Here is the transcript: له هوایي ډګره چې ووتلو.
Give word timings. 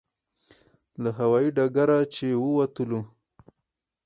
له 1.03 1.09
هوایي 1.19 1.49
ډګره 1.57 1.99
چې 2.15 2.27
ووتلو. 2.43 3.01